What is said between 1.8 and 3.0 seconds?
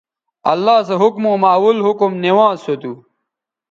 حکم نوانز سو تھو